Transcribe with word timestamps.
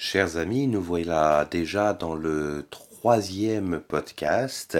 Chers 0.00 0.36
amis, 0.36 0.68
nous 0.68 0.80
voilà 0.80 1.44
déjà 1.50 1.92
dans 1.92 2.14
le 2.14 2.64
troisième 2.70 3.80
podcast 3.80 4.78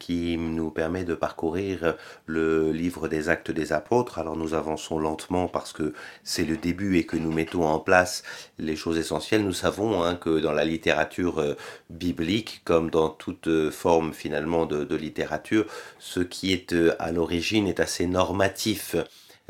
qui 0.00 0.36
nous 0.36 0.72
permet 0.72 1.04
de 1.04 1.14
parcourir 1.14 1.94
le 2.26 2.72
livre 2.72 3.06
des 3.06 3.28
actes 3.28 3.52
des 3.52 3.72
apôtres. 3.72 4.18
Alors 4.18 4.36
nous 4.36 4.54
avançons 4.54 4.98
lentement 4.98 5.46
parce 5.46 5.72
que 5.72 5.94
c'est 6.24 6.44
le 6.44 6.56
début 6.56 6.98
et 6.98 7.06
que 7.06 7.16
nous 7.16 7.30
mettons 7.30 7.64
en 7.64 7.78
place 7.78 8.24
les 8.58 8.74
choses 8.74 8.98
essentielles. 8.98 9.44
Nous 9.44 9.52
savons 9.52 10.02
hein, 10.02 10.16
que 10.16 10.40
dans 10.40 10.52
la 10.52 10.64
littérature 10.64 11.38
euh, 11.38 11.54
biblique, 11.88 12.62
comme 12.64 12.90
dans 12.90 13.10
toute 13.10 13.70
forme 13.70 14.12
finalement 14.12 14.66
de, 14.66 14.82
de 14.82 14.96
littérature, 14.96 15.66
ce 16.00 16.18
qui 16.18 16.52
est 16.52 16.72
euh, 16.72 16.96
à 16.98 17.12
l'origine 17.12 17.68
est 17.68 17.78
assez 17.78 18.08
normatif. 18.08 18.96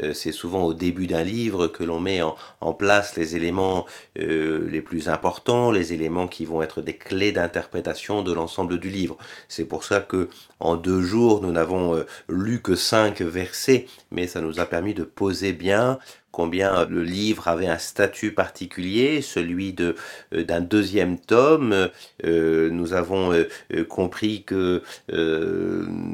Euh, 0.03 0.13
c'est 0.13 0.33
souvent 0.33 0.65
au 0.65 0.75
début 0.75 1.07
d'un 1.07 1.23
livre 1.23 1.69
que 1.69 1.85
l'on 1.85 2.01
met 2.01 2.21
en, 2.23 2.37
place 2.75 3.17
les 3.17 3.37
éléments 3.37 3.87
euh, 4.19 4.69
les 4.69 4.83
plus 4.83 5.09
importants, 5.09 5.71
les 5.71 5.93
éléments 5.93 6.29
qui 6.29 6.45
vont 6.45 6.63
être 6.63 6.83
des 6.83 6.97
clés 6.97 7.33
d'interprétation 7.33 8.23
de 8.23 8.33
l'ensemble 8.33 8.79
du 8.79 8.91
livre. 8.91 9.17
C'est 9.49 9.65
pour 9.65 9.85
ça 9.85 10.01
que 10.01 10.29
en 10.61 10.77
deux 10.77 11.01
jours, 11.01 11.43
nous 11.43 11.53
n'avons 11.53 11.95
euh, 11.95 12.07
lu 12.29 12.61
que 12.61 12.75
cinq 12.75 13.23
versets, 13.23 13.87
mais 14.11 14.27
ça 14.27 14.41
nous 14.41 14.61
a 14.61 14.67
permis 14.67 14.95
de 14.95 15.05
poser 15.05 15.53
bien 15.53 15.99
combien 16.37 16.85
le 16.85 17.03
livre 17.03 17.49
avait 17.49 17.67
un 17.67 17.79
statut 17.79 18.35
particulier, 18.35 19.23
celui 19.23 19.73
de 19.73 19.97
euh, 20.35 20.45
d'un 20.45 20.61
deuxième 20.61 21.19
tome. 21.19 21.89
Euh, 22.27 22.69
nous 22.69 22.93
avons 22.93 23.33
euh, 23.33 23.49
compris 23.89 24.43
que 24.43 24.83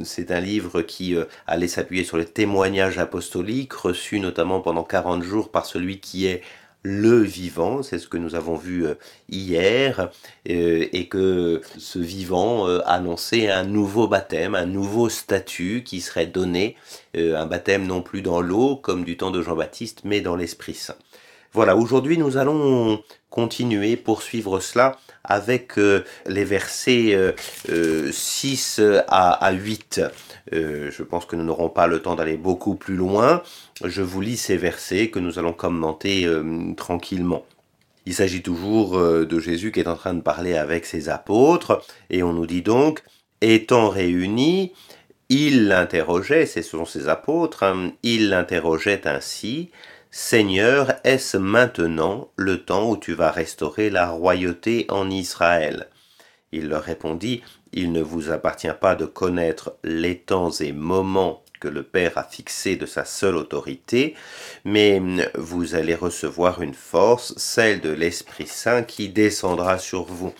c'est 0.05 0.31
un 0.31 0.41
livre 0.41 0.83
qui 0.83 1.17
allait 1.48 1.67
s'appuyer 1.67 2.05
sur 2.05 2.19
les 2.19 2.25
témoignages 2.25 2.98
apostoliques 2.98 3.73
reçus 3.73 4.21
notamment 4.21 4.61
pendant 4.61 4.85
40 4.85 5.23
jours 5.23 5.51
par 5.51 5.67
celui 5.67 5.98
qui 5.98 6.27
est 6.27 6.43
le 6.82 7.18
vivant, 7.18 7.82
c'est 7.82 7.98
ce 7.98 8.09
que 8.09 8.16
nous 8.16 8.34
avons 8.34 8.56
vu 8.56 8.86
euh, 8.86 8.95
hier, 9.28 10.10
euh, 10.48 10.86
et 10.92 11.06
que 11.08 11.60
ce 11.78 11.98
vivant 11.98 12.66
euh, 12.66 12.80
annonçait 12.86 13.48
un 13.50 13.64
nouveau 13.64 14.08
baptême, 14.08 14.55
un 14.55 14.66
nouveau 14.66 15.08
statut 15.08 15.84
qui 15.84 16.00
serait 16.00 16.27
donné, 16.27 16.77
un 17.14 17.47
baptême 17.47 17.86
non 17.86 18.02
plus 18.02 18.22
dans 18.22 18.41
l'eau 18.41 18.77
comme 18.77 19.05
du 19.05 19.16
temps 19.16 19.30
de 19.30 19.42
Jean-Baptiste, 19.42 20.00
mais 20.05 20.20
dans 20.20 20.34
l'Esprit 20.34 20.74
Saint. 20.74 20.97
Voilà, 21.52 21.77
aujourd'hui 21.77 22.16
nous 22.16 22.39
allons 22.39 23.02
continuer, 23.28 23.96
poursuivre 23.96 24.61
cela 24.61 24.98
avec 25.25 25.75
les 26.27 26.45
versets 26.45 27.34
6 28.11 28.81
à 29.09 29.53
8. 29.53 30.01
je 30.51 31.03
pense 31.03 31.27
que 31.27 31.37
nous 31.37 31.45
n'aurons 31.45 31.69
pas 31.69 31.87
le 31.87 32.01
temps 32.01 32.14
d'aller 32.14 32.37
beaucoup 32.37 32.75
plus 32.75 32.97
loin 32.97 33.42
je 33.84 34.03
vous 34.03 34.20
lis 34.20 34.37
ces 34.37 34.56
versets 34.56 35.09
que 35.09 35.19
nous 35.19 35.39
allons 35.39 35.53
commenter 35.53 36.25
euh, 36.25 36.73
tranquillement. 36.77 37.45
Il 38.06 38.14
s'agit 38.14 38.42
toujours 38.42 38.98
euh, 38.98 39.25
de 39.25 39.39
Jésus 39.39 39.73
qui 39.73 39.81
est 39.81 39.89
en 39.89 39.97
train 39.97 40.14
de 40.14 40.20
parler 40.20 40.56
avec 40.56 40.87
ses 40.87 41.09
apôtres, 41.09 41.83
et 42.11 42.23
on 42.23 42.33
nous 42.33 42.47
dit 42.47 42.62
donc, 42.62 43.03
étant 43.41 43.89
réunis, 43.89 44.73
il 45.29 45.69
l'interrogeait, 45.69 46.47
ce 46.47 46.62
sont 46.62 46.84
ses 46.84 47.09
apôtres, 47.09 47.62
hein, 47.62 47.92
il 48.03 48.29
l'interrogeait 48.29 49.07
ainsi, 49.07 49.70
Seigneur, 50.14 50.92
est-ce 51.05 51.38
maintenant 51.38 52.30
le 52.36 52.62
temps 52.62 52.91
où 52.91 52.98
tu 52.98 53.14
vas 53.14 53.30
restaurer 53.30 53.88
la 53.88 54.10
royauté 54.10 54.84
en 54.91 55.08
Israël? 55.08 55.88
Il 56.52 56.68
leur 56.68 56.82
répondit, 56.82 57.42
Il 57.72 57.92
ne 57.92 58.02
vous 58.02 58.30
appartient 58.30 58.74
pas 58.78 58.94
de 58.94 59.06
connaître 59.06 59.74
les 59.83 60.18
temps 60.18 60.50
et 60.50 60.72
moments 60.72 61.42
que 61.60 61.68
le 61.68 61.83
Père 61.83 62.18
a 62.18 62.24
fixé 62.24 62.77
de 62.77 62.84
sa 62.84 63.06
seule 63.06 63.36
autorité, 63.36 64.14
mais 64.66 65.00
vous 65.34 65.74
allez 65.74 65.94
recevoir 65.94 66.60
une 66.60 66.74
force, 66.74 67.33
celle 67.38 67.80
de 67.80 67.88
l'Esprit 67.88 68.46
Saint 68.46 68.83
qui 68.83 69.08
descendra 69.08 69.78
sur 69.78 70.05
vous. 70.05 70.34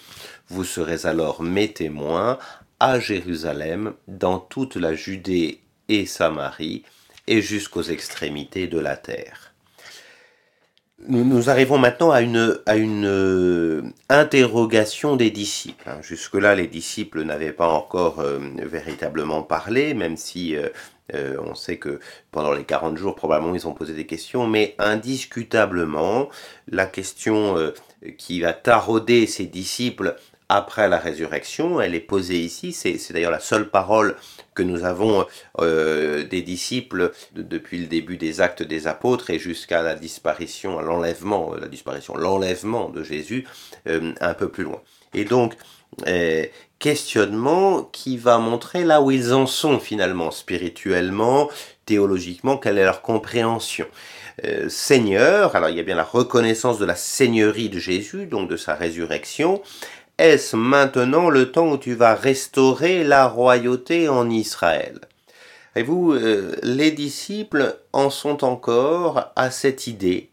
Vous 0.49 0.65
serez 0.65 1.07
alors 1.07 1.43
mes 1.43 1.73
témoins 1.73 2.39
à 2.79 3.01
Jérusalem, 3.01 3.95
dans 4.07 4.39
toute 4.39 4.77
la 4.77 4.93
Judée 4.93 5.61
et 5.89 6.05
Samarie, 6.05 6.83
et 7.27 7.41
jusqu'aux 7.41 7.85
extrémités 7.85 8.67
de 8.67 8.79
la 8.79 8.99
terre. 8.99 9.52
Nous, 11.09 11.51
arrivons 11.51 11.79
maintenant 11.79 12.13
à 12.13 12.21
une, 12.21 12.61
à 12.65 12.77
une 12.77 13.07
euh, 13.07 13.83
interrogation 14.09 15.17
des 15.17 15.31
disciples. 15.31 15.89
Hein. 15.89 15.99
Jusque-là, 16.01 16.55
les 16.55 16.69
disciples 16.69 17.23
n'avaient 17.23 17.53
pas 17.53 17.69
encore 17.69 18.21
euh, 18.21 18.39
véritablement 18.59 19.43
parlé, 19.43 19.95
même 19.95 20.17
si 20.17 20.55
euh, 20.57 21.37
on 21.45 21.57
sait 21.57 21.79
que 21.79 21.99
pendant 22.31 22.53
les 22.53 22.63
40 22.63 22.97
jours, 22.97 23.17
probablement, 23.17 23.55
ils 23.55 23.67
ont 23.67 23.75
posé 23.75 23.95
des 23.95 24.07
questions, 24.07 24.47
mais 24.47 24.77
indiscutablement, 24.79 26.29
la 26.69 26.87
question 26.87 27.57
qui 28.17 28.41
va 28.41 28.53
tarauder 28.53 29.27
ses 29.27 29.47
disciples 29.47 30.17
après 30.55 30.89
la 30.89 30.99
résurrection, 30.99 31.81
elle 31.81 31.95
est 31.95 32.01
posée 32.01 32.39
ici. 32.39 32.73
C'est 32.73 33.13
d'ailleurs 33.13 33.31
la 33.31 33.41
seule 33.41 33.71
parole 33.71 34.17
que 34.55 34.63
nous 34.63 34.85
avons 34.85 35.27
euh, 35.61 36.25
des 36.25 36.43
disciples 36.43 37.13
depuis 37.35 37.79
le 37.79 37.87
début 37.87 38.17
des 38.17 38.41
actes 38.41 38.63
des 38.63 38.87
apôtres 38.87 39.31
et 39.31 39.39
jusqu'à 39.39 39.83
la 39.83 39.95
disparition, 39.95 40.81
l'enlèvement, 40.81 41.55
la 41.55 41.69
disparition, 41.69 42.17
l'enlèvement 42.17 42.91
de 42.91 43.03
Jésus 43.03 43.47
un 43.87 44.35
peu 44.35 44.49
plus 44.49 44.65
loin. 44.65 44.81
Et 45.15 45.25
donc, 45.25 45.55
questionnement 46.83 47.85
qui 47.85 48.17
va 48.17 48.39
montrer 48.39 48.83
là 48.83 49.01
où 49.01 49.13
ils 49.13 49.33
en 49.33 49.47
sont 49.47 49.79
finalement, 49.79 50.33
spirituellement, 50.33 51.49
théologiquement, 51.87 52.57
quelle 52.57 52.77
est 52.77 52.85
leur 52.85 53.03
compréhension. 53.03 53.87
Euh, 54.45 54.69
Seigneur, 54.69 55.55
alors 55.55 55.69
il 55.69 55.77
y 55.77 55.81
a 55.81 55.85
bien 55.85 55.95
la 55.95 56.03
reconnaissance 56.03 56.79
de 56.79 56.85
la 56.85 56.97
seigneurie 56.97 57.69
de 57.69 57.79
Jésus, 57.79 58.27
donc 58.27 58.49
de 58.49 58.57
sa 58.57 58.75
résurrection. 58.75 59.63
Est-ce 60.23 60.55
maintenant 60.55 61.31
le 61.31 61.51
temps 61.51 61.73
où 61.73 61.77
tu 61.77 61.95
vas 61.95 62.15
restaurer 62.15 63.03
la 63.03 63.27
royauté 63.27 64.09
en 64.09 64.31
Israël? 64.31 65.01
Et 65.75 65.83
vous, 65.83 66.13
euh, 66.13 66.55
les 66.63 66.93
disciples 66.93 67.77
en 67.93 68.09
sont 68.09 68.45
encore 68.45 69.33
à 69.35 69.51
cette 69.51 69.89
idée 69.89 70.31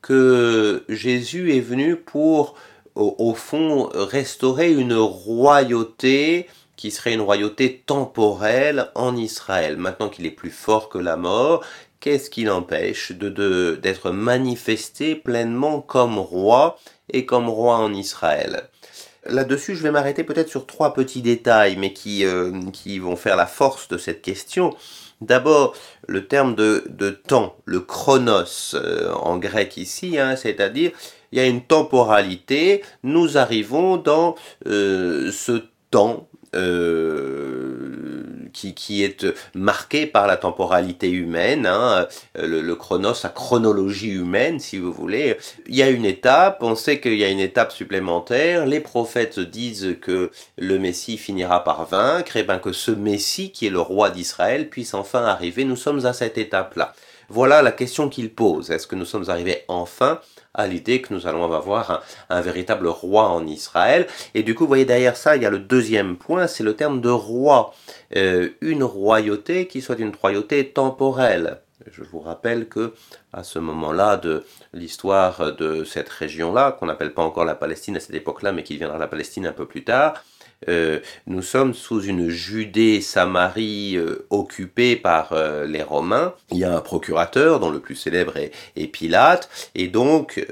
que 0.00 0.84
Jésus 0.88 1.54
est 1.54 1.60
venu 1.60 1.96
pour 1.96 2.54
au, 2.94 3.34
fond, 3.34 3.90
restaurer 3.92 4.72
une 4.72 4.94
royauté 4.94 6.46
qui 6.76 6.90
serait 6.90 7.12
une 7.12 7.20
royauté 7.20 7.82
temporelle 7.84 8.90
en 8.94 9.14
Israël. 9.16 9.76
Maintenant 9.76 10.08
qu'il 10.08 10.24
est 10.24 10.30
plus 10.30 10.50
fort 10.50 10.88
que 10.88 10.96
la 10.96 11.18
mort, 11.18 11.62
qu'est-ce 12.00 12.30
qui 12.30 12.44
l'empêche 12.44 13.12
de, 13.12 13.78
d'être 13.82 14.12
manifesté 14.12 15.14
pleinement 15.14 15.82
comme 15.82 16.18
roi 16.18 16.78
et 17.12 17.26
comme 17.26 17.50
roi 17.50 17.76
en 17.76 17.92
Israël? 17.92 18.70
Là-dessus, 19.28 19.76
je 19.76 19.82
vais 19.82 19.90
m'arrêter 19.90 20.24
peut-être 20.24 20.48
sur 20.48 20.66
trois 20.66 20.94
petits 20.94 21.22
détails, 21.22 21.76
mais 21.76 21.92
qui, 21.92 22.24
euh, 22.24 22.52
qui 22.72 22.98
vont 22.98 23.16
faire 23.16 23.36
la 23.36 23.46
force 23.46 23.88
de 23.88 23.98
cette 23.98 24.22
question. 24.22 24.74
D'abord, 25.20 25.74
le 26.06 26.26
terme 26.26 26.54
de, 26.54 26.84
de, 26.88 27.10
temps, 27.10 27.56
le 27.64 27.80
chronos 27.80 28.74
euh, 28.74 29.12
en 29.12 29.38
grec 29.38 29.76
ici, 29.76 30.18
hein, 30.18 30.36
c'est-à-dire 30.36 30.92
il 31.32 31.38
y 31.38 31.40
a 31.40 31.46
une 31.46 31.62
temporalité, 31.62 32.82
nous 33.02 33.38
arrivons 33.38 33.96
dans 33.96 34.34
euh, 34.66 35.32
ce 35.32 35.62
temps 35.90 36.28
qui, 38.74 39.04
est 39.04 39.26
marqué 39.54 40.06
par 40.06 40.26
la 40.26 40.36
temporalité 40.36 41.10
humaine, 41.10 41.66
hein, 41.66 42.06
le, 42.34 42.60
le, 42.60 42.74
chronos, 42.74 43.22
la 43.22 43.28
chronologie 43.28 44.10
humaine, 44.10 44.58
si 44.60 44.78
vous 44.78 44.92
voulez. 44.92 45.36
Il 45.66 45.76
y 45.76 45.82
a 45.82 45.90
une 45.90 46.04
étape, 46.04 46.58
on 46.62 46.74
sait 46.74 47.00
qu'il 47.00 47.16
y 47.16 47.24
a 47.24 47.28
une 47.28 47.40
étape 47.40 47.72
supplémentaire, 47.72 48.66
les 48.66 48.80
prophètes 48.80 49.38
disent 49.38 49.96
que 50.00 50.30
le 50.56 50.78
Messie 50.78 51.18
finira 51.18 51.64
par 51.64 51.86
vaincre, 51.86 52.36
et 52.36 52.42
bien 52.42 52.58
que 52.58 52.72
ce 52.72 52.90
Messie, 52.90 53.50
qui 53.52 53.66
est 53.66 53.70
le 53.70 53.80
roi 53.80 54.10
d'Israël, 54.10 54.68
puisse 54.68 54.94
enfin 54.94 55.24
arriver. 55.24 55.64
Nous 55.64 55.76
sommes 55.76 56.06
à 56.06 56.12
cette 56.12 56.38
étape-là. 56.38 56.94
Voilà 57.28 57.62
la 57.62 57.72
question 57.72 58.08
qu'il 58.08 58.32
pose. 58.32 58.70
Est-ce 58.70 58.86
que 58.86 58.94
nous 58.94 59.04
sommes 59.04 59.28
arrivés 59.28 59.64
enfin 59.68 60.20
à 60.56 60.66
l'idée 60.66 61.00
que 61.00 61.14
nous 61.14 61.26
allons 61.28 61.44
avoir 61.44 62.02
un, 62.28 62.40
véritable 62.40 62.88
roi 62.88 63.28
en 63.28 63.46
Israël. 63.46 64.06
Et 64.34 64.42
du 64.42 64.54
coup, 64.54 64.64
vous 64.64 64.68
voyez 64.68 64.84
derrière 64.84 65.16
ça, 65.16 65.36
il 65.36 65.42
y 65.42 65.46
a 65.46 65.50
le 65.50 65.60
deuxième 65.60 66.16
point, 66.16 66.48
c'est 66.48 66.64
le 66.64 66.74
terme 66.74 67.00
de 67.00 67.10
roi. 67.10 67.72
Euh, 68.16 68.50
une 68.60 68.82
royauté 68.82 69.66
qui 69.66 69.80
soit 69.80 69.98
une 69.98 70.12
royauté 70.20 70.68
temporelle. 70.68 71.60
Je 71.92 72.02
vous 72.02 72.20
rappelle 72.20 72.68
que 72.68 72.94
à 73.32 73.44
ce 73.44 73.58
moment-là 73.58 74.16
de 74.16 74.44
l'histoire 74.72 75.54
de 75.54 75.84
cette 75.84 76.08
région-là, 76.08 76.72
qu'on 76.72 76.86
n'appelle 76.86 77.12
pas 77.12 77.22
encore 77.22 77.44
la 77.44 77.54
Palestine 77.54 77.96
à 77.96 78.00
cette 78.00 78.14
époque-là, 78.14 78.52
mais 78.52 78.62
qui 78.62 78.74
deviendra 78.74 78.98
la 78.98 79.06
Palestine 79.06 79.46
un 79.46 79.52
peu 79.52 79.66
plus 79.66 79.84
tard, 79.84 80.24
euh, 80.68 81.00
nous 81.26 81.42
sommes 81.42 81.74
sous 81.74 82.02
une 82.02 82.28
Judée-Samarie 82.28 83.96
euh, 83.96 84.26
occupée 84.30 84.96
par 84.96 85.32
euh, 85.32 85.66
les 85.66 85.82
Romains. 85.82 86.34
Il 86.50 86.58
y 86.58 86.64
a 86.64 86.74
un 86.74 86.80
procurateur 86.80 87.60
dont 87.60 87.70
le 87.70 87.80
plus 87.80 87.94
célèbre 87.94 88.36
est, 88.36 88.86
Pilate, 88.86 89.48
et 89.74 89.88
donc 89.88 90.46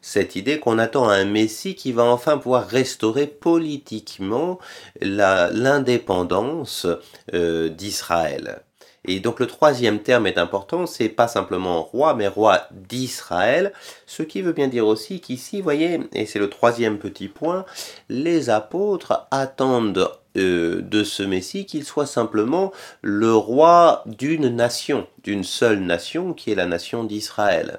cette 0.00 0.36
idée 0.36 0.60
qu'on 0.60 0.78
attend 0.78 1.08
un 1.08 1.24
Messie 1.24 1.74
qui 1.74 1.92
va 1.92 2.04
enfin 2.04 2.38
pouvoir 2.38 2.66
restaurer 2.66 3.26
politiquement 3.26 4.58
l'indépendance 5.00 6.86
d'Israël. 7.32 8.62
Et 9.06 9.20
donc 9.20 9.40
le 9.40 9.46
troisième 9.46 10.00
terme 10.00 10.26
est 10.26 10.38
important, 10.38 10.86
c'est 10.86 11.08
pas 11.08 11.28
simplement 11.28 11.82
roi, 11.82 12.14
mais 12.14 12.28
roi 12.28 12.62
d'Israël, 12.70 13.72
ce 14.06 14.22
qui 14.22 14.40
veut 14.40 14.52
bien 14.52 14.68
dire 14.68 14.86
aussi 14.86 15.20
qu'ici, 15.20 15.60
voyez, 15.60 16.00
et 16.14 16.26
c'est 16.26 16.38
le 16.38 16.48
troisième 16.48 16.98
petit 16.98 17.28
point, 17.28 17.64
les 18.08 18.50
apôtres 18.50 19.26
attendent 19.30 20.10
euh, 20.36 20.82
de 20.82 21.04
ce 21.04 21.22
Messie 21.22 21.64
qu'il 21.66 21.84
soit 21.84 22.06
simplement 22.06 22.72
le 23.02 23.34
roi 23.34 24.02
d'une 24.06 24.48
nation, 24.48 25.06
d'une 25.22 25.44
seule 25.44 25.80
nation 25.80 26.32
qui 26.32 26.50
est 26.50 26.56
la 26.56 26.66
nation 26.66 27.04
d'Israël. 27.04 27.78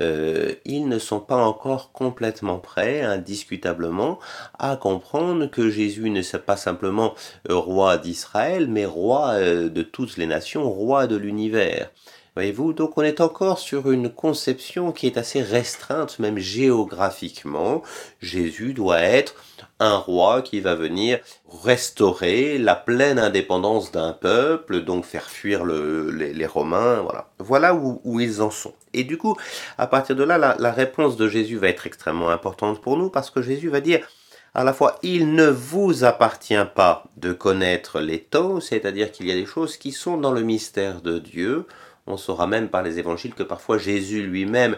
Euh, 0.00 0.54
ils 0.64 0.88
ne 0.88 0.98
sont 0.98 1.20
pas 1.20 1.36
encore 1.36 1.92
complètement 1.92 2.58
prêts, 2.58 3.02
indiscutablement, 3.02 4.18
à 4.58 4.76
comprendre 4.76 5.46
que 5.46 5.70
Jésus 5.70 6.10
ne 6.10 6.20
n'est 6.20 6.38
pas 6.38 6.56
simplement 6.56 7.14
euh, 7.50 7.56
roi 7.56 7.98
d'Israël, 7.98 8.68
mais 8.68 8.86
roi 8.86 9.38
de 9.38 9.82
toutes 9.82 10.16
les 10.16 10.26
nations, 10.26 10.70
roi 10.70 11.06
de 11.06 11.16
l'univers. 11.16 11.90
Voyez-vous, 12.38 12.72
donc 12.72 12.96
on 12.96 13.02
est 13.02 13.20
encore 13.20 13.58
sur 13.58 13.90
une 13.90 14.10
conception 14.10 14.92
qui 14.92 15.08
est 15.08 15.16
assez 15.16 15.42
restreinte, 15.42 16.20
même 16.20 16.38
géographiquement. 16.38 17.82
Jésus 18.20 18.74
doit 18.74 19.00
être 19.00 19.34
un 19.80 19.96
roi 19.96 20.42
qui 20.42 20.60
va 20.60 20.74
venir 20.74 21.20
restaurer 21.62 22.58
la 22.58 22.74
pleine 22.74 23.18
indépendance 23.18 23.92
d'un 23.92 24.12
peuple, 24.12 24.82
donc 24.82 25.04
faire 25.04 25.28
fuir 25.30 25.64
les, 25.64 26.46
Romains, 26.46 27.00
voilà. 27.02 27.28
Voilà 27.38 27.74
où, 27.74 28.20
ils 28.20 28.42
en 28.42 28.50
sont. 28.50 28.72
Et 28.94 29.04
du 29.04 29.18
coup, 29.18 29.36
à 29.76 29.86
partir 29.86 30.16
de 30.16 30.24
là, 30.24 30.56
la, 30.58 30.72
réponse 30.72 31.16
de 31.16 31.28
Jésus 31.28 31.58
va 31.58 31.68
être 31.68 31.86
extrêmement 31.86 32.30
importante 32.30 32.80
pour 32.80 32.96
nous 32.96 33.10
parce 33.10 33.30
que 33.30 33.42
Jésus 33.42 33.68
va 33.68 33.80
dire 33.80 34.00
à 34.54 34.64
la 34.64 34.72
fois, 34.72 34.98
il 35.02 35.34
ne 35.34 35.46
vous 35.46 36.04
appartient 36.04 36.64
pas 36.74 37.04
de 37.16 37.32
connaître 37.32 38.00
les 38.00 38.18
temps, 38.18 38.60
c'est-à-dire 38.60 39.12
qu'il 39.12 39.28
y 39.28 39.30
a 39.30 39.34
des 39.34 39.46
choses 39.46 39.76
qui 39.76 39.92
sont 39.92 40.16
dans 40.16 40.32
le 40.32 40.40
mystère 40.40 41.00
de 41.02 41.18
Dieu. 41.18 41.66
On 42.08 42.16
saura 42.16 42.46
même 42.46 42.68
par 42.68 42.82
les 42.82 42.98
évangiles 42.98 43.34
que 43.34 43.42
parfois 43.42 43.76
Jésus 43.76 44.22
lui-même 44.22 44.76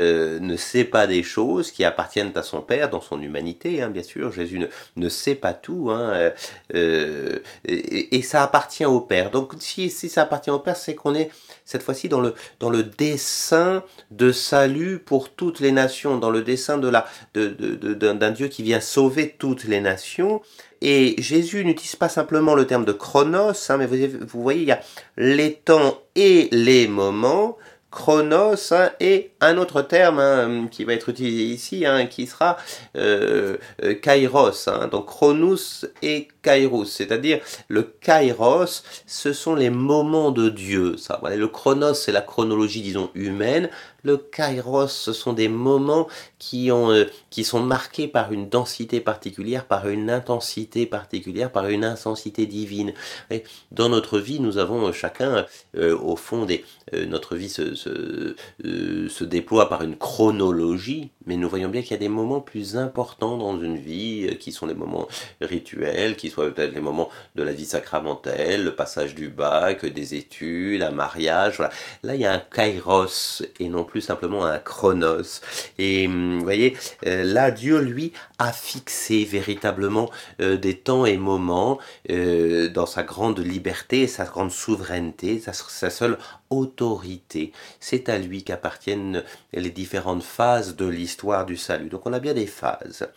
euh, 0.00 0.40
ne 0.40 0.56
sait 0.56 0.84
pas 0.84 1.06
des 1.06 1.22
choses 1.22 1.70
qui 1.70 1.84
appartiennent 1.84 2.32
à 2.34 2.42
son 2.42 2.60
Père 2.60 2.90
dans 2.90 3.00
son 3.00 3.20
humanité, 3.22 3.82
hein, 3.82 3.90
bien 3.90 4.02
sûr. 4.02 4.32
Jésus 4.32 4.66
ne, 4.96 5.08
sait 5.08 5.36
pas 5.36 5.52
tout, 5.52 5.90
hein, 5.90 6.10
euh, 6.12 6.30
euh, 6.74 7.38
et, 7.64 8.22
ça 8.22 8.42
appartient 8.42 8.84
au 8.84 9.00
Père. 9.00 9.30
Donc 9.30 9.52
si, 9.60 9.90
si 9.90 10.08
ça 10.08 10.22
appartient 10.22 10.50
au 10.50 10.58
Père, 10.58 10.76
c'est 10.76 10.94
qu'on 10.94 11.14
est 11.14 11.30
cette 11.64 11.82
fois-ci 11.82 12.08
dans 12.08 12.20
le, 12.20 12.34
dans 12.60 12.70
le 12.70 12.82
dessein 12.82 13.82
de 14.10 14.32
salut 14.32 14.98
pour 14.98 15.30
toutes 15.30 15.60
les 15.60 15.72
nations, 15.72 16.18
dans 16.18 16.30
le 16.30 16.42
dessein 16.42 16.78
de 16.78 16.88
la, 16.88 17.06
de, 17.34 17.48
de, 17.48 17.94
d'un 17.94 18.30
Dieu 18.30 18.48
qui 18.48 18.62
vient 18.62 18.80
sauver 18.80 19.34
toutes 19.38 19.64
les 19.64 19.80
nations. 19.80 20.42
Et 20.80 21.14
Jésus 21.18 21.64
n'utilise 21.64 21.96
pas 21.96 22.08
simplement 22.08 22.54
le 22.54 22.66
terme 22.66 22.84
de 22.84 22.92
chronos, 22.92 23.70
hein, 23.70 23.76
mais 23.76 23.86
vous, 23.86 23.96
vous 24.26 24.42
voyez, 24.42 24.62
il 24.62 24.68
y 24.68 24.72
a 24.72 24.80
les 25.16 25.54
temps 25.54 26.00
et 26.16 26.48
les 26.50 26.88
moments 26.88 27.56
chronos 27.92 28.72
hein, 28.72 28.90
et 28.98 29.30
un 29.40 29.58
autre 29.58 29.82
terme 29.82 30.18
hein, 30.18 30.66
qui 30.70 30.84
va 30.84 30.94
être 30.94 31.10
utilisé 31.10 31.44
ici 31.44 31.86
hein, 31.86 32.06
qui 32.06 32.26
sera 32.26 32.56
euh, 32.96 33.58
euh 33.84 33.94
kairos 33.94 34.68
donc 34.90 35.06
chronos 35.06 35.84
et 36.02 36.28
c'est-à-dire 36.44 37.40
le 37.68 37.82
kairos 37.82 38.82
ce 39.06 39.32
sont 39.32 39.54
les 39.54 39.70
moments 39.70 40.32
de 40.32 40.48
Dieu 40.48 40.96
ça 40.96 41.20
le 41.24 41.48
chronos 41.48 41.94
c'est 41.94 42.12
la 42.12 42.20
chronologie 42.20 42.82
disons 42.82 43.10
humaine 43.14 43.70
le 44.02 44.16
kairos, 44.16 44.88
ce 44.88 45.12
sont 45.12 45.32
des 45.32 45.48
moments 45.48 46.08
qui, 46.38 46.72
ont, 46.72 46.90
euh, 46.90 47.04
qui 47.30 47.44
sont 47.44 47.60
marqués 47.60 48.08
par 48.08 48.32
une 48.32 48.48
densité 48.48 49.00
particulière, 49.00 49.66
par 49.66 49.88
une 49.88 50.10
intensité 50.10 50.86
particulière, 50.86 51.52
par 51.52 51.68
une 51.68 51.84
intensité 51.84 52.46
divine. 52.46 52.94
Et 53.30 53.44
dans 53.70 53.88
notre 53.88 54.18
vie, 54.18 54.40
nous 54.40 54.58
avons 54.58 54.88
euh, 54.88 54.92
chacun, 54.92 55.46
euh, 55.76 55.96
au 55.96 56.16
fond, 56.16 56.44
des, 56.44 56.64
notre 57.06 57.36
vie 57.36 57.48
se, 57.48 57.74
se, 57.74 58.34
se, 58.62 59.24
déploie 59.24 59.68
par 59.68 59.82
une 59.82 59.96
chronologie, 59.96 61.10
mais 61.26 61.36
nous 61.36 61.48
voyons 61.48 61.68
bien 61.68 61.80
qu'il 61.80 61.92
y 61.92 61.94
a 61.94 61.98
des 61.98 62.08
moments 62.08 62.40
plus 62.40 62.76
importants 62.76 63.38
dans 63.38 63.58
une 63.58 63.78
vie, 63.78 64.36
qui 64.38 64.52
sont 64.52 64.66
les 64.66 64.74
moments 64.74 65.08
rituels, 65.40 66.16
qui 66.16 66.28
sont 66.32 66.50
peut-être 66.50 66.74
les 66.74 66.80
moments 66.80 67.10
de 67.34 67.42
la 67.42 67.52
vie 67.52 67.64
sacramentelle, 67.64 68.64
le 68.64 68.74
passage 68.74 69.14
du 69.14 69.28
bac, 69.28 69.84
des 69.86 70.14
études, 70.14 70.82
un 70.82 70.90
mariage. 70.90 71.56
Voilà. 71.56 71.72
Là, 72.02 72.14
il 72.14 72.20
y 72.20 72.26
a 72.26 72.32
un 72.32 72.38
kairos 72.38 73.42
et 73.60 73.68
non 73.68 73.84
plus 73.84 74.00
simplement 74.00 74.44
un 74.44 74.58
chronos. 74.58 75.40
Et 75.78 76.06
hum, 76.06 76.38
vous 76.38 76.44
voyez, 76.44 76.76
euh, 77.06 77.24
là, 77.24 77.50
Dieu, 77.50 77.80
lui, 77.80 78.12
a 78.38 78.52
fixé 78.52 79.24
véritablement 79.24 80.10
euh, 80.40 80.56
des 80.56 80.76
temps 80.76 81.06
et 81.06 81.16
moments 81.16 81.78
euh, 82.10 82.68
dans 82.68 82.86
sa 82.86 83.02
grande 83.02 83.38
liberté, 83.38 84.06
sa 84.06 84.24
grande 84.24 84.50
souveraineté, 84.50 85.40
sa 85.40 85.90
seule 85.90 86.18
autorité. 86.50 87.52
C'est 87.80 88.08
à 88.08 88.18
lui 88.18 88.44
qu'appartiennent 88.44 89.22
les 89.52 89.70
différentes 89.70 90.22
phases 90.22 90.76
de 90.76 90.86
l'histoire 90.86 91.46
du 91.46 91.56
salut. 91.56 91.88
Donc 91.88 92.06
on 92.06 92.12
a 92.12 92.20
bien 92.20 92.34
des 92.34 92.46
phases. 92.46 93.08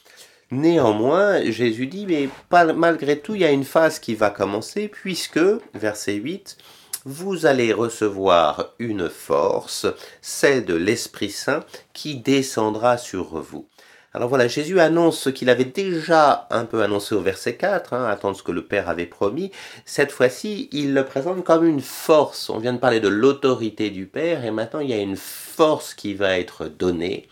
Néanmoins, 0.51 1.43
Jésus 1.49 1.87
dit, 1.87 2.05
mais 2.05 2.29
malgré 2.75 3.19
tout, 3.19 3.35
il 3.35 3.41
y 3.41 3.45
a 3.45 3.51
une 3.51 3.63
phase 3.63 3.99
qui 3.99 4.13
va 4.13 4.29
commencer, 4.29 4.87
puisque, 4.87 5.39
verset 5.73 6.13
8, 6.13 6.57
vous 7.05 7.45
allez 7.45 7.73
recevoir 7.73 8.73
une 8.79 9.09
force, 9.09 9.87
celle 10.21 10.65
de 10.65 10.75
l'Esprit 10.75 11.29
Saint, 11.31 11.63
qui 11.93 12.15
descendra 12.15 12.97
sur 12.97 13.41
vous. 13.41 13.67
Alors 14.15 14.29
voilà, 14.29 14.47
Jésus 14.47 14.79
annonce 14.79 15.19
ce 15.19 15.29
qu'il 15.29 15.49
avait 15.49 15.65
déjà 15.65 16.47
un 16.49 16.63
peu 16.63 16.81
annoncé 16.83 17.15
au 17.15 17.21
verset 17.21 17.55
4, 17.55 17.93
hein, 17.93 18.05
attendre 18.05 18.37
ce 18.37 18.43
que 18.43 18.53
le 18.53 18.63
Père 18.65 18.87
avait 18.87 19.05
promis. 19.05 19.51
Cette 19.83 20.11
fois-ci, 20.11 20.69
il 20.71 20.93
le 20.93 21.03
présente 21.03 21.43
comme 21.43 21.65
une 21.65 21.81
force. 21.81 22.49
On 22.49 22.59
vient 22.59 22.71
de 22.71 22.79
parler 22.79 23.01
de 23.01 23.09
l'autorité 23.09 23.89
du 23.89 24.05
Père 24.05 24.45
et 24.45 24.51
maintenant 24.51 24.79
il 24.79 24.89
y 24.89 24.93
a 24.93 24.97
une 24.97 25.17
force 25.17 25.93
qui 25.93 26.13
va 26.13 26.39
être 26.39 26.67
donnée. 26.67 27.27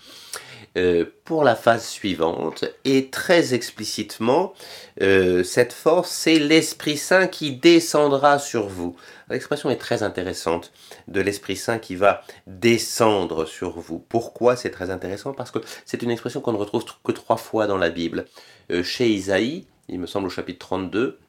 Euh, 0.76 1.06
pour 1.24 1.44
la 1.44 1.56
phase 1.56 1.86
suivante 1.86 2.66
et 2.84 3.12
très 3.12 3.54
explicitement 3.54 4.54
euh, 5.04 5.44
cette 5.44 5.72
force 5.72 6.10
c'est 6.10 6.40
l'Esprit 6.40 6.98
Saint 6.98 7.28
qui 7.28 7.52
descendra 7.52 8.40
sur 8.40 8.68
vous. 8.68 8.96
L'expression 9.30 9.70
est 9.70 9.78
très 9.78 10.02
intéressante 10.02 10.72
de 11.08 11.22
l'Esprit 11.22 11.58
Saint 11.58 11.78
qui 11.78 11.96
va 11.96 12.24
descendre 12.48 13.46
sur 13.46 13.80
vous. 13.80 14.00
Pourquoi 14.00 14.56
c'est 14.56 14.72
très 14.72 14.90
intéressant? 14.90 15.34
Parce 15.34 15.52
que 15.52 15.60
c'est 15.86 16.02
une 16.02 16.10
expression 16.10 16.42
qu'on 16.42 16.54
ne 16.54 16.58
retrouve 16.58 16.86
que 17.04 17.12
trois 17.12 17.38
fois 17.38 17.68
dans 17.68 17.78
la 17.78 17.92
Bible. 17.92 18.26
Euh, 18.72 18.82
chez 18.82 19.10
Isaïe, 19.10 19.68
il 19.90 20.00
me 20.00 20.08
semble 20.08 20.26
au 20.26 20.32
chapitre 20.32 20.60
32, 20.60 21.20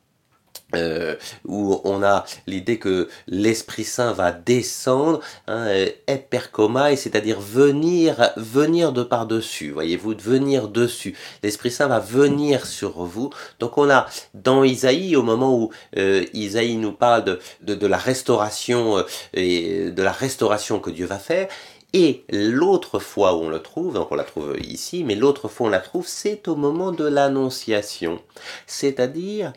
euh, 0.76 1.14
où 1.44 1.80
on 1.84 2.02
a 2.02 2.24
l'idée 2.46 2.78
que 2.78 3.08
l'Esprit 3.26 3.84
Saint 3.84 4.12
va 4.12 4.32
descendre, 4.32 5.20
hein, 5.46 5.66
et 5.68 6.96
c'est-à-dire 6.96 7.40
venir, 7.40 8.32
venir 8.36 8.92
de 8.92 9.02
par-dessus, 9.02 9.70
voyez-vous, 9.70 10.14
venir 10.18 10.68
dessus. 10.68 11.16
L'Esprit 11.42 11.70
Saint 11.70 11.88
va 11.88 12.00
venir 12.00 12.66
sur 12.66 13.04
vous. 13.04 13.30
Donc 13.60 13.78
on 13.78 13.90
a 13.90 14.06
dans 14.34 14.64
Isaïe, 14.64 15.16
au 15.16 15.22
moment 15.22 15.56
où 15.56 15.70
euh, 15.96 16.24
Isaïe 16.32 16.76
nous 16.76 16.92
parle 16.92 17.24
de, 17.24 17.74
de, 17.74 17.86
la 17.86 17.98
restauration, 17.98 18.98
euh, 18.98 19.02
et 19.32 19.90
de 19.90 20.02
la 20.02 20.12
restauration 20.12 20.78
que 20.80 20.90
Dieu 20.90 21.06
va 21.06 21.18
faire, 21.18 21.48
et 21.94 22.24
l'autre 22.28 22.98
fois 22.98 23.36
où 23.36 23.42
on 23.42 23.48
le 23.48 23.60
trouve, 23.60 23.94
donc 23.94 24.10
on 24.10 24.16
la 24.16 24.24
trouve 24.24 24.56
ici, 24.60 25.04
mais 25.04 25.14
l'autre 25.14 25.46
fois 25.46 25.66
où 25.66 25.68
on 25.68 25.72
la 25.72 25.78
trouve, 25.78 26.08
c'est 26.08 26.48
au 26.48 26.56
moment 26.56 26.90
de 26.90 27.04
l'annonciation. 27.04 28.20
C'est-à-dire 28.66 29.52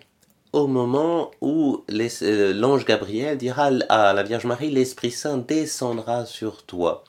au 0.53 0.67
moment 0.67 1.31
où 1.41 1.83
euh, 1.89 2.53
l'ange 2.53 2.85
Gabriel 2.85 3.37
dira 3.37 3.69
à 3.89 4.13
la 4.13 4.23
Vierge 4.23 4.45
Marie, 4.45 4.69
l'Esprit 4.69 5.11
Saint 5.11 5.37
descendra 5.37 6.25
sur 6.25 6.63
toi. 6.63 7.03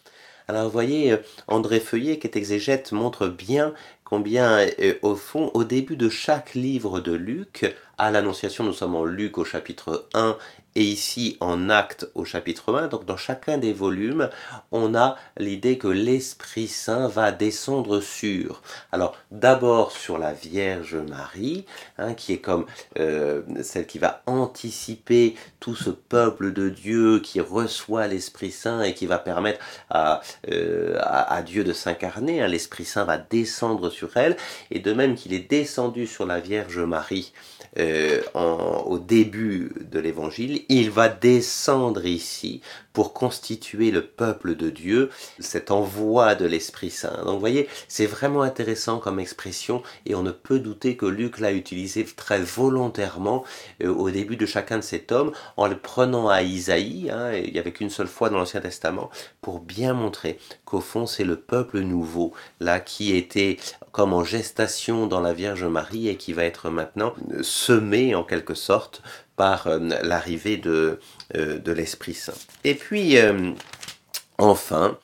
Alors 0.48 0.64
vous 0.64 0.70
voyez, 0.70 1.12
euh, 1.12 1.18
André 1.46 1.80
Feuillet, 1.80 2.18
qui 2.18 2.26
est 2.26 2.36
exégète, 2.36 2.92
montre 2.92 3.28
bien 3.28 3.74
combien, 4.04 4.66
euh, 4.80 4.94
au 5.02 5.14
fond, 5.14 5.50
au 5.54 5.64
début 5.64 5.96
de 5.96 6.08
chaque 6.08 6.54
livre 6.54 7.00
de 7.00 7.12
Luc, 7.12 7.74
à 7.98 8.12
l'Annonciation, 8.12 8.62
nous 8.62 8.72
sommes 8.72 8.94
en 8.94 9.04
Luc 9.04 9.38
au 9.38 9.44
chapitre 9.44 10.06
1 10.14 10.36
et 10.76 10.82
ici 10.82 11.36
en 11.40 11.68
acte 11.68 12.08
au 12.14 12.24
chapitre 12.24 12.72
1. 12.72 12.86
Donc 12.86 13.04
dans 13.04 13.16
chacun 13.16 13.58
des 13.58 13.72
volumes, 13.72 14.30
on 14.70 14.94
a 14.94 15.16
l'idée 15.36 15.76
que 15.76 15.88
l'Esprit 15.88 16.68
Saint 16.68 17.08
va 17.08 17.32
descendre 17.32 18.00
sur. 18.00 18.62
Alors 18.92 19.16
d'abord 19.32 19.90
sur 19.90 20.18
la 20.18 20.32
Vierge 20.32 20.94
Marie, 20.94 21.66
hein, 21.98 22.14
qui 22.14 22.34
est 22.34 22.38
comme 22.38 22.66
euh, 23.00 23.42
celle 23.62 23.86
qui 23.86 23.98
va 23.98 24.22
anticiper 24.26 25.34
tout 25.58 25.74
ce 25.74 25.90
peuple 25.90 26.52
de 26.52 26.68
Dieu 26.68 27.18
qui 27.18 27.40
reçoit 27.40 28.06
l'Esprit 28.06 28.52
Saint 28.52 28.82
et 28.82 28.94
qui 28.94 29.06
va 29.06 29.18
permettre 29.18 29.58
à, 29.90 30.20
euh, 30.52 30.96
Dieu 31.44 31.64
de 31.64 31.72
s'incarner. 31.72 32.42
Hein. 32.42 32.46
L'Esprit 32.46 32.84
Saint 32.84 33.04
va 33.04 33.18
descendre 33.18 33.90
sur 33.90 34.16
elle. 34.16 34.36
Et 34.70 34.78
de 34.78 34.92
même 34.92 35.16
qu'il 35.16 35.32
est 35.32 35.50
descendu 35.50 36.06
sur 36.06 36.26
la 36.26 36.40
Vierge 36.40 36.78
Marie, 36.78 37.32
euh, 37.78 37.87
au 38.34 38.98
début 38.98 39.72
de 39.90 39.98
l'évangile, 39.98 40.62
il 40.68 40.90
va 40.90 41.08
descendre 41.08 42.04
ici 42.06 42.60
pour 42.98 43.12
constituer 43.12 43.92
le 43.92 44.04
peuple 44.04 44.56
de 44.56 44.70
Dieu, 44.70 45.10
cet 45.38 45.70
envoi 45.70 46.34
de 46.34 46.46
l'Esprit 46.46 46.90
Saint. 46.90 47.22
Donc 47.24 47.34
vous 47.34 47.38
voyez, 47.38 47.68
c'est 47.86 48.06
vraiment 48.06 48.42
intéressant 48.42 48.98
comme 48.98 49.20
expression 49.20 49.84
et 50.04 50.16
on 50.16 50.24
ne 50.24 50.32
peut 50.32 50.58
douter 50.58 50.96
que 50.96 51.06
Luc 51.06 51.38
l'a 51.38 51.52
utilisé 51.52 52.04
très 52.04 52.40
volontairement 52.40 53.44
euh, 53.84 53.94
au 53.94 54.10
début 54.10 54.36
de 54.36 54.46
chacun 54.46 54.78
de 54.78 54.82
ces 54.82 54.98
tomes 54.98 55.30
en 55.56 55.68
le 55.68 55.78
prenant 55.78 56.28
à 56.28 56.42
Isaïe, 56.42 57.08
hein, 57.10 57.32
il 57.32 57.52
n'y 57.52 57.60
avait 57.60 57.70
qu'une 57.70 57.88
seule 57.88 58.08
fois 58.08 58.30
dans 58.30 58.38
l'Ancien 58.38 58.60
Testament, 58.60 59.10
pour 59.42 59.60
bien 59.60 59.94
montrer 59.94 60.38
qu'au 60.64 60.80
fond 60.80 61.06
c'est 61.06 61.22
le 61.22 61.36
peuple 61.36 61.78
nouveau, 61.78 62.32
là 62.58 62.80
qui 62.80 63.16
était 63.16 63.58
comme 63.92 64.12
en 64.12 64.24
gestation 64.24 65.06
dans 65.06 65.20
la 65.20 65.32
Vierge 65.32 65.64
Marie 65.64 66.08
et 66.08 66.16
qui 66.16 66.32
va 66.32 66.44
être 66.44 66.68
maintenant 66.68 67.14
en 68.14 68.24
quelque 68.24 68.54
sorte 68.54 69.02
par 69.36 69.66
euh, 69.66 69.78
l'arrivée 70.02 70.56
de, 70.56 70.98
euh, 71.36 71.58
de 71.58 71.72
l'Esprit 71.72 72.14
Saint. 72.14 72.34
Et 72.64 72.74
puis, 72.74 73.16
euh, 73.18 73.52
enfin, 74.38 74.98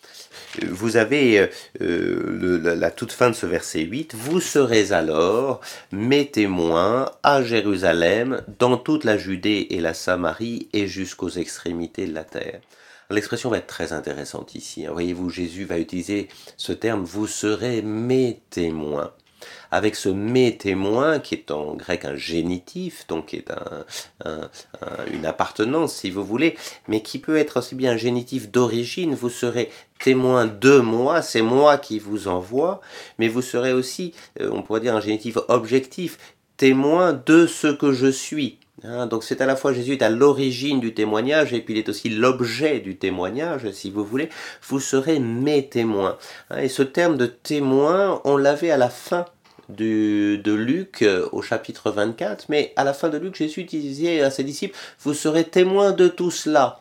vous 0.68 0.96
avez 0.96 1.50
la 1.80 2.90
toute 2.92 3.10
fin 3.10 3.30
de 3.30 3.34
ce 3.34 3.46
verset 3.46 3.80
8, 3.80 4.14
vous 4.14 4.40
serez 4.40 4.92
alors 4.92 5.60
mes 5.90 6.30
témoins 6.30 7.10
à 7.24 7.42
Jérusalem, 7.42 8.42
dans 8.58 8.76
toute 8.76 9.02
la 9.02 9.18
Judée 9.18 9.66
et 9.70 9.80
la 9.80 9.94
Samarie 9.94 10.68
et 10.72 10.86
jusqu'aux 10.86 11.30
extrémités 11.30 12.06
de 12.06 12.14
la 12.14 12.22
terre. 12.22 12.60
L'expression 13.10 13.50
va 13.50 13.58
être 13.58 13.66
très 13.66 13.92
intéressante 13.92 14.54
ici. 14.54 14.86
Hein. 14.86 14.92
Voyez-vous, 14.92 15.28
Jésus 15.28 15.64
va 15.64 15.78
utiliser 15.78 16.28
ce 16.56 16.72
terme, 16.72 17.02
vous 17.02 17.26
serez 17.26 17.82
mes 17.82 18.40
témoins 18.50 19.12
avec 19.70 19.96
ce 19.96 20.08
mes 20.08 20.56
témoin 20.56 21.18
qui 21.18 21.34
est 21.34 21.50
en 21.50 21.74
grec 21.74 22.04
un 22.04 22.16
génitif, 22.16 23.06
donc 23.08 23.26
qui 23.26 23.36
est 23.36 23.52
une 25.12 25.26
appartenance 25.26 25.94
si 25.94 26.10
vous 26.10 26.24
voulez, 26.24 26.56
mais 26.88 27.02
qui 27.02 27.18
peut 27.18 27.36
être 27.36 27.58
aussi 27.58 27.74
bien 27.74 27.92
un 27.92 27.96
génitif 27.96 28.50
d'origine, 28.50 29.14
vous 29.14 29.30
serez 29.30 29.70
témoin 29.98 30.46
de 30.46 30.78
moi, 30.78 31.22
c'est 31.22 31.42
moi 31.42 31.78
qui 31.78 31.98
vous 31.98 32.28
envoie, 32.28 32.80
mais 33.18 33.28
vous 33.28 33.42
serez 33.42 33.72
aussi, 33.72 34.12
euh, 34.40 34.50
on 34.52 34.62
pourrait 34.62 34.80
dire 34.80 34.94
un 34.94 35.00
génitif 35.00 35.38
objectif, 35.48 36.18
témoin 36.56 37.12
de 37.12 37.46
ce 37.46 37.68
que 37.68 37.92
je 37.92 38.08
suis. 38.08 38.58
Hein. 38.82 39.06
donc 39.06 39.24
c'est 39.24 39.40
à 39.40 39.46
la 39.46 39.56
fois 39.56 39.72
Jésus 39.72 39.92
est 39.92 40.02
à 40.02 40.10
l'origine 40.10 40.78
du 40.78 40.92
témoignage 40.92 41.54
et 41.54 41.60
puis 41.60 41.72
il 41.72 41.78
est 41.78 41.88
aussi 41.88 42.10
l'objet 42.10 42.80
du 42.80 42.96
témoignage, 42.96 43.70
si 43.70 43.90
vous 43.90 44.04
voulez. 44.04 44.28
Vous 44.68 44.80
serez 44.80 45.20
mes 45.20 45.66
témoins. 45.68 46.18
Hein. 46.50 46.58
et 46.58 46.68
ce 46.68 46.82
terme 46.82 47.16
de 47.16 47.26
témoin, 47.26 48.20
on 48.24 48.36
l'avait 48.36 48.70
à 48.70 48.76
la 48.76 48.90
fin 48.90 49.24
de 49.68 50.52
Luc 50.52 51.02
euh, 51.02 51.28
au 51.33 51.42
chapitre 51.42 51.90
24, 51.90 52.47
mais 52.49 52.73
à 52.76 52.85
la 52.85 52.94
fin 52.94 53.09
de 53.09 53.18
Luc, 53.18 53.37
Jésus 53.37 53.64
disait 53.64 54.21
à 54.21 54.30
ses 54.30 54.44
disciples, 54.44 54.76
vous 55.00 55.14
serez 55.14 55.44
témoins 55.44 55.92
de 55.92 56.09
tout 56.09 56.30
cela. 56.30 56.80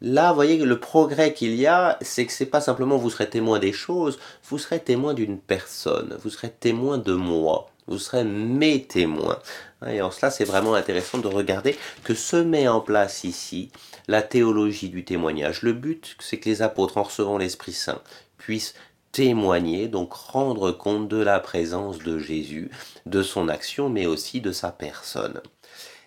Là, 0.00 0.30
vous 0.30 0.36
voyez, 0.36 0.58
le 0.58 0.78
progrès 0.78 1.32
qu'il 1.32 1.56
y 1.56 1.66
a, 1.66 1.98
c'est 2.02 2.24
que 2.24 2.32
c'est 2.32 2.46
pas 2.46 2.60
simplement 2.60 2.98
vous 2.98 3.10
serez 3.10 3.28
témoin 3.28 3.58
des 3.58 3.72
choses, 3.72 4.18
vous 4.48 4.58
serez 4.58 4.78
témoin 4.78 5.12
d'une 5.12 5.38
personne, 5.38 6.16
vous 6.22 6.30
serez 6.30 6.50
témoin 6.50 6.98
de 6.98 7.14
moi, 7.14 7.68
vous 7.88 7.98
serez 7.98 8.22
mes 8.22 8.84
témoins. 8.84 9.40
Et 9.88 10.00
en 10.00 10.12
cela, 10.12 10.30
c'est 10.30 10.44
vraiment 10.44 10.74
intéressant 10.74 11.18
de 11.18 11.26
regarder 11.26 11.76
que 12.04 12.14
se 12.14 12.36
met 12.36 12.68
en 12.68 12.80
place 12.80 13.24
ici 13.24 13.70
la 14.06 14.22
théologie 14.22 14.88
du 14.88 15.04
témoignage. 15.04 15.62
Le 15.62 15.72
but, 15.72 16.16
c'est 16.20 16.38
que 16.38 16.48
les 16.48 16.62
apôtres, 16.62 16.98
en 16.98 17.02
recevant 17.02 17.38
l'Esprit 17.38 17.72
Saint, 17.72 18.00
puissent 18.36 18.74
témoigner, 19.18 19.88
donc 19.88 20.12
rendre 20.12 20.70
compte 20.70 21.08
de 21.08 21.16
la 21.16 21.40
présence 21.40 21.98
de 21.98 22.20
Jésus, 22.20 22.70
de 23.04 23.24
son 23.24 23.48
action, 23.48 23.88
mais 23.88 24.06
aussi 24.06 24.40
de 24.40 24.52
sa 24.52 24.70
personne. 24.70 25.40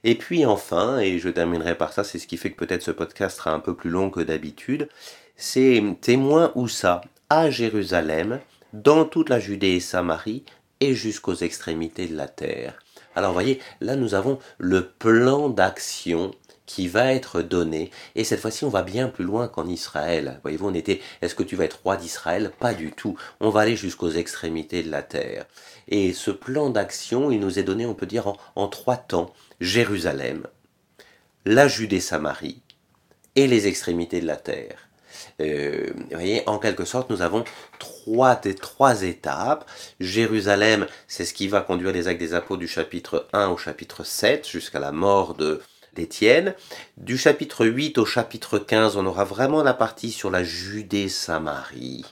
Et 0.06 0.15
puis 0.15 0.46
enfin, 0.46 0.98
et 1.00 1.20
je 1.20 1.27
terminerai 1.27 1.75
par 1.75 1.91
ça, 1.91 2.06
c'est 2.06 2.20
ce 2.20 2.25
qui 2.25 2.38
fait 2.38 2.51
que 2.51 2.56
peut-être 2.56 2.84
ce 2.84 2.91
podcast 2.91 3.36
sera 3.36 3.51
un 3.51 3.60
peu 3.60 3.75
plus 3.75 3.89
long 3.89 4.10
que 4.10 4.22
d'habitude, 4.22 4.88
c'est 5.36 5.84
témoin 6.00 6.53
où 6.56 6.70
ça 6.70 7.01
À 7.30 7.50
Jérusalem, 7.50 8.39
dans 8.72 9.03
toute 9.03 9.27
la 9.27 9.41
Judée 9.41 9.72
et 9.72 9.82
Samarie, 9.82 10.46
et 10.80 10.96
jusqu'aux 10.96 11.36
extrémités 11.36 12.08
de 12.08 12.15
la 12.15 12.30
terre. 12.30 12.82
Alors 13.13 13.34
voyez, 13.34 13.60
là 13.82 13.98
nous 13.98 14.13
avons 14.13 14.39
le 14.58 14.88
plan 14.88 15.50
d'action 15.50 16.32
qui 16.72 16.88
va 16.88 17.13
être 17.13 17.42
donné. 17.42 17.92
Et 18.16 18.24
cette 18.24 18.40
fois-ci, 18.40 18.63
on 18.63 18.70
va 18.70 18.82
bien 18.82 19.10
plus 19.10 19.25
loin 19.25 19.50
qu'en 19.50 19.68
Israël. 19.68 20.40
Voyez-vous, 20.44 20.70
on 20.70 20.74
était, 20.74 21.01
est-ce 21.22 21.36
que 21.36 21.44
tu 21.44 21.58
vas 21.58 21.66
être 21.66 21.82
roi 21.84 21.98
d'Israël? 21.98 22.51
Pas 22.60 22.74
du 22.74 22.94
tout. 22.94 23.18
On 23.42 23.50
va 23.50 23.62
aller 23.62 23.75
jusqu'aux 23.75 24.12
extrémités 24.12 24.82
de 24.82 24.90
la 24.90 25.04
terre. 25.04 25.46
Et 25.90 26.13
ce 26.13 26.32
plan 26.32 26.70
d'action, 26.70 27.30
il 27.30 27.42
nous 27.42 27.60
est 27.60 27.63
donné, 27.63 27.86
on 27.86 27.94
peut 27.94 28.06
dire, 28.06 28.34
en, 28.56 28.68
trois 28.70 28.96
temps. 28.96 29.34
Jérusalem, 29.60 30.48
la 31.46 31.68
Judée-Samarie 31.68 32.62
et 33.36 33.48
les 33.48 33.68
extrémités 33.68 34.22
de 34.22 34.28
la 34.28 34.38
terre. 34.38 34.88
Euh, 35.42 35.92
vous 35.94 36.06
voyez, 36.12 36.42
en 36.48 36.58
quelque 36.58 36.86
sorte, 36.86 37.10
nous 37.10 37.22
avons 37.22 37.44
trois, 37.80 38.38
trois 38.38 39.04
étapes. 39.04 39.70
Jérusalem, 40.00 40.88
c'est 41.10 41.25
ce 41.25 41.34
qui 41.34 41.50
va 41.50 41.60
conduire 41.60 41.92
les 41.92 42.08
actes 42.08 42.20
des 42.20 42.34
apôtres 42.34 42.62
du 42.62 42.68
chapitre 42.70 43.28
1 43.34 43.50
au 43.50 43.58
chapitre 43.58 44.06
7, 44.06 44.48
jusqu'à 44.48 44.80
la 44.80 44.94
mort 44.94 45.36
de, 45.36 45.62
d'Étienne. 45.93 46.55
Du 46.98 47.17
chapitre 47.17 47.65
8 47.65 47.98
au 47.98 48.05
chapitre 48.05 48.60
15, 48.60 48.98
on 48.98 49.05
aura 49.05 49.24
vraiment 49.24 49.63
la 49.63 49.74
partie 49.74 50.12
sur 50.12 50.29
la 50.29 50.43
Judée-Samarie. 50.43 52.05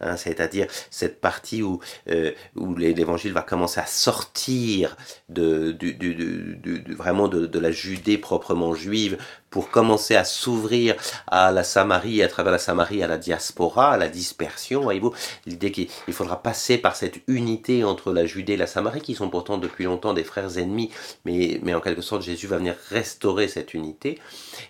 Hein, 0.00 0.16
c'est-à-dire 0.16 0.66
cette 0.90 1.20
partie 1.20 1.62
où, 1.62 1.80
euh, 2.10 2.32
où 2.56 2.74
l'évangile 2.74 3.32
va 3.32 3.42
commencer 3.42 3.80
à 3.80 3.86
sortir 3.86 4.96
de, 5.28 5.70
du, 5.72 6.84
vraiment 6.94 7.28
de, 7.28 7.46
de, 7.46 7.58
la 7.58 7.70
Judée 7.70 8.18
proprement 8.18 8.74
juive 8.74 9.18
pour 9.54 9.70
commencer 9.70 10.16
à 10.16 10.24
s'ouvrir 10.24 10.96
à 11.28 11.52
la 11.52 11.62
Samarie, 11.62 12.24
à 12.24 12.28
travers 12.28 12.50
la 12.50 12.58
Samarie, 12.58 13.04
à 13.04 13.06
la 13.06 13.18
diaspora, 13.18 13.92
à 13.92 13.96
la 13.96 14.08
dispersion, 14.08 14.82
voyez-vous, 14.82 15.14
l'idée 15.46 15.70
qu'il 15.70 15.88
faudra 16.12 16.42
passer 16.42 16.76
par 16.76 16.96
cette 16.96 17.20
unité 17.28 17.84
entre 17.84 18.12
la 18.12 18.26
Judée 18.26 18.54
et 18.54 18.56
la 18.56 18.66
Samarie, 18.66 19.00
qui 19.00 19.14
sont 19.14 19.30
pourtant 19.30 19.56
depuis 19.56 19.84
longtemps 19.84 20.12
des 20.12 20.24
frères 20.24 20.58
ennemis, 20.58 20.90
mais, 21.24 21.60
mais 21.62 21.72
en 21.72 21.80
quelque 21.80 22.02
sorte 22.02 22.22
Jésus 22.22 22.48
va 22.48 22.56
venir 22.56 22.74
restaurer 22.88 23.46
cette 23.46 23.74
unité, 23.74 24.18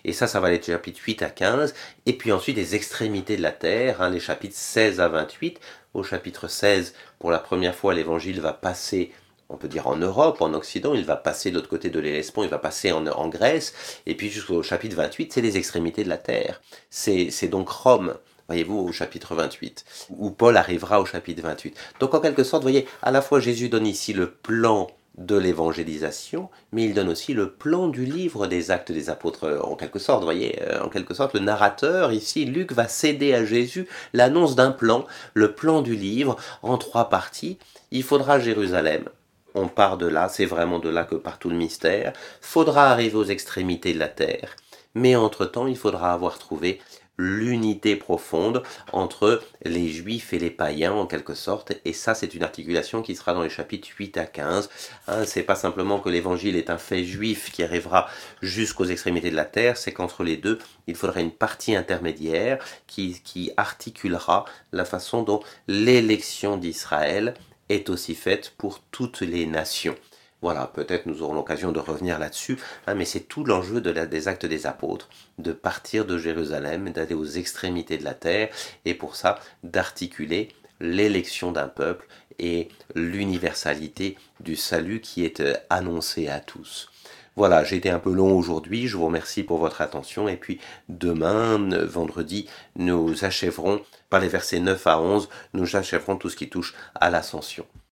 et 0.03 0.13
ça, 0.13 0.27
ça 0.27 0.39
va 0.39 0.49
aller 0.49 0.59
du 0.59 0.65
chapitre 0.65 1.01
8 1.03 1.23
à 1.23 1.31
15, 1.31 1.73
et 2.05 2.13
puis 2.13 2.31
ensuite 2.31 2.55
les 2.55 2.75
extrémités 2.75 3.37
de 3.37 3.41
la 3.41 3.53
terre, 3.53 4.03
hein, 4.03 4.11
les 4.11 4.19
chapitres 4.19 4.55
16 4.55 4.99
à 4.99 5.07
28, 5.07 5.59
au 5.95 6.03
chapitre 6.03 6.47
16, 6.47 6.93
pour 7.17 7.31
la 7.31 7.39
première 7.39 7.73
fois, 7.73 7.95
l'évangile 7.95 8.39
va 8.39 8.53
passer 8.53 9.11
on 9.49 9.57
peut 9.57 9.67
dire 9.67 9.87
en 9.87 9.95
Europe, 9.95 10.41
en 10.41 10.53
Occident, 10.53 10.93
il 10.93 11.05
va 11.05 11.15
passer 11.15 11.51
de 11.51 11.55
l'autre 11.55 11.69
côté 11.69 11.89
de 11.89 11.99
l'Hellespont, 11.99 12.43
il 12.43 12.49
va 12.49 12.57
passer 12.57 12.91
en, 12.91 13.05
en 13.07 13.27
Grèce, 13.27 13.73
et 14.05 14.15
puis 14.15 14.29
jusqu'au 14.29 14.63
chapitre 14.63 14.95
28, 14.95 15.33
c'est 15.33 15.41
les 15.41 15.57
extrémités 15.57 16.03
de 16.03 16.09
la 16.09 16.17
terre. 16.17 16.61
C'est 16.89 17.47
donc 17.47 17.69
Rome, 17.69 18.15
voyez-vous, 18.47 18.77
au 18.77 18.91
chapitre 18.91 19.35
28, 19.35 19.85
où 20.17 20.31
Paul 20.31 20.57
arrivera 20.57 20.99
au 20.99 21.05
chapitre 21.05 21.43
28. 21.43 21.75
Donc 21.99 22.13
en 22.13 22.19
quelque 22.19 22.43
sorte, 22.43 22.63
voyez, 22.63 22.87
à 23.01 23.11
la 23.11 23.21
fois 23.21 23.39
Jésus 23.39 23.69
donne 23.69 23.87
ici 23.87 24.13
le 24.13 24.31
plan 24.31 24.87
de 25.17 25.37
l'évangélisation, 25.37 26.49
mais 26.71 26.83
il 26.83 26.93
donne 26.93 27.07
aussi 27.07 27.33
le 27.33 27.51
plan 27.51 27.87
du 27.87 28.05
livre 28.05 28.47
des 28.47 28.71
actes 28.71 28.91
des 28.91 29.09
apôtres, 29.09 29.61
en 29.63 29.75
quelque 29.75 29.99
sorte, 29.99 30.23
voyez, 30.23 30.61
euh, 30.63 30.83
en 30.83 30.89
quelque 30.89 31.13
sorte, 31.13 31.33
le 31.33 31.39
narrateur, 31.39 32.11
ici, 32.11 32.45
Luc, 32.45 32.73
va 32.73 32.87
céder 32.87 33.33
à 33.33 33.45
Jésus 33.45 33.87
l'annonce 34.13 34.55
d'un 34.55 34.71
plan, 34.71 35.05
le 35.33 35.53
plan 35.53 35.81
du 35.81 35.95
livre, 35.95 36.35
en 36.63 36.77
trois 36.77 37.09
parties. 37.09 37.57
Il 37.91 38.03
faudra 38.03 38.39
Jérusalem, 38.39 39.05
on 39.55 39.67
part 39.67 39.97
de 39.97 40.05
là, 40.05 40.29
c'est 40.29 40.45
vraiment 40.45 40.79
de 40.79 40.89
là 40.89 41.05
que 41.05 41.15
part 41.15 41.39
tout 41.39 41.49
le 41.49 41.55
mystère. 41.55 42.13
Faudra 42.41 42.91
arriver 42.91 43.15
aux 43.15 43.25
extrémités 43.25 43.93
de 43.93 43.99
la 43.99 44.09
terre, 44.09 44.55
mais 44.93 45.15
entre-temps, 45.15 45.67
il 45.67 45.77
faudra 45.77 46.13
avoir 46.13 46.37
trouvé 46.37 46.79
l'unité 47.17 47.95
profonde 47.95 48.61
entre 48.91 49.41
les 49.63 49.87
juifs 49.87 50.33
et 50.33 50.39
les 50.39 50.49
païens 50.49 50.93
en 50.93 51.05
quelque 51.07 51.33
sorte 51.33 51.73
et 51.85 51.93
ça 51.93 52.13
c'est 52.13 52.33
une 52.33 52.43
articulation 52.43 53.01
qui 53.01 53.15
sera 53.15 53.33
dans 53.33 53.43
les 53.43 53.49
chapitres 53.49 53.87
8 53.87 54.17
à 54.17 54.25
15 54.25 54.69
hein, 55.07 55.23
c'est 55.25 55.43
pas 55.43 55.55
simplement 55.55 55.99
que 55.99 56.09
l'évangile 56.09 56.57
est 56.57 56.69
un 56.69 56.77
fait 56.77 57.05
juif 57.05 57.51
qui 57.53 57.63
arrivera 57.63 58.09
jusqu'aux 58.41 58.85
extrémités 58.85 59.31
de 59.31 59.35
la 59.35 59.45
terre 59.45 59.77
c'est 59.77 59.93
qu'entre 59.93 60.23
les 60.23 60.35
deux 60.35 60.59
il 60.87 60.95
faudra 60.95 61.21
une 61.21 61.31
partie 61.31 61.75
intermédiaire 61.75 62.63
qui, 62.85 63.21
qui 63.23 63.51
articulera 63.55 64.43
la 64.73 64.83
façon 64.83 65.23
dont 65.23 65.39
l'élection 65.67 66.57
d'Israël 66.57 67.33
est 67.69 67.89
aussi 67.89 68.15
faite 68.15 68.53
pour 68.57 68.81
toutes 68.91 69.21
les 69.21 69.45
nations. 69.45 69.95
Voilà, 70.41 70.67
peut-être 70.67 71.05
nous 71.07 71.21
aurons 71.23 71.33
l'occasion 71.33 71.71
de 71.71 71.79
revenir 71.79 72.19
là-dessus, 72.19 72.59
hein, 72.85 72.93
mais 72.93 73.05
c'est 73.05 73.21
tout 73.21 73.43
l'enjeu 73.43 73.81
de 73.81 73.91
des 73.91 74.27
actes 74.27 74.45
des 74.45 74.67
apôtres, 74.67 75.09
de 75.39 75.53
partir 75.53 76.05
de 76.05 76.17
Jérusalem, 76.17 76.91
d'aller 76.91 77.15
aux 77.15 77.25
extrémités 77.25 77.97
de 77.97 78.03
la 78.03 78.13
terre, 78.13 78.49
et 78.83 78.93
pour 78.93 79.15
ça 79.15 79.39
d'articuler 79.63 80.49
l'élection 80.79 81.51
d'un 81.51 81.67
peuple 81.67 82.05
et 82.37 82.69
l'universalité 82.93 84.17
du 84.39 84.55
salut 84.55 84.99
qui 84.99 85.23
est 85.23 85.39
euh, 85.39 85.55
annoncé 85.69 86.27
à 86.27 86.39
tous. 86.39 86.89
Voilà, 87.37 87.65
j'ai 87.65 87.75
été 87.75 87.89
un 87.89 87.99
peu 87.99 88.13
long 88.13 88.31
aujourd'hui, 88.37 88.87
je 88.87 88.95
vous 88.95 89.07
remercie 89.07 89.43
pour 89.43 89.57
votre 89.57 89.81
attention 89.81 90.29
et 90.29 90.37
puis 90.37 90.59
demain, 90.87 91.57
vendredi, 91.85 92.47
nous 92.77 93.25
achèverons 93.25 93.81
par 94.09 94.21
les 94.21 94.29
versets 94.29 94.61
9 94.61 94.87
à 94.87 95.01
11, 95.01 95.27
nous 95.53 95.75
achèverons 95.75 96.15
tout 96.15 96.29
ce 96.29 96.37
qui 96.37 96.47
touche 96.49 96.73
à 96.95 97.09
l'ascension. 97.09 97.65